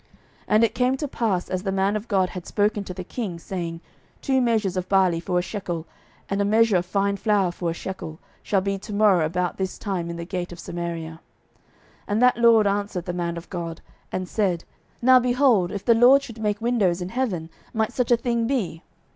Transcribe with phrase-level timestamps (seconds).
[0.01, 0.09] 12:007:018
[0.47, 3.37] And it came to pass as the man of God had spoken to the king,
[3.37, 3.81] saying,
[4.19, 5.85] Two measures of barley for a shekel,
[6.27, 9.77] and a measure of fine flour for a shekel, shall be to morrow about this
[9.77, 11.21] time in the gate of Samaria:
[12.07, 13.79] 12:007:019 And that lord answered the man of God,
[14.11, 14.63] and said,
[15.03, 18.81] Now, behold, if the LORD should make windows in heaven, might such a thing be?